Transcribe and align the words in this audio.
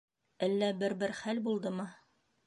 Әллә 0.45 0.69
бер-бер 0.83 1.13
хәл 1.19 1.41
булдымы? 1.49 1.87